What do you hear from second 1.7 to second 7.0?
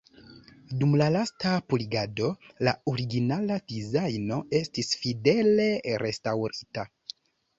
purigado la originala dizajno estis fidele restaŭrita.